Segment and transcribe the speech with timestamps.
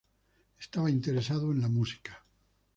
[0.57, 2.25] Estaba interesado en la música.